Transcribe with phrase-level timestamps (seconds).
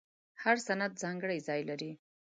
[0.43, 1.91] هر سند ځانګړی ځای لري.